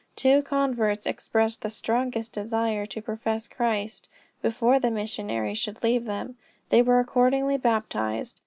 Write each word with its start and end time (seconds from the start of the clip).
Two 0.15 0.41
converts 0.41 1.05
expressed 1.05 1.61
the 1.61 1.69
strongest 1.69 2.33
desire 2.33 2.87
to 2.87 3.03
profess 3.03 3.47
Christ, 3.47 4.09
before 4.41 4.79
the 4.79 4.89
missionaries 4.89 5.59
should 5.59 5.83
leave 5.83 6.05
them. 6.05 6.37
They 6.69 6.81
were 6.81 6.99
accordingly 6.99 7.57
baptized. 7.57 8.39